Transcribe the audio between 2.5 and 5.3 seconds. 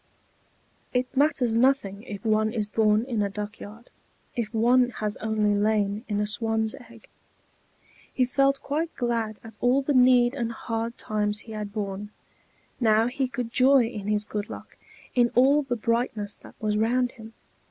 is born in a duck yard, if one has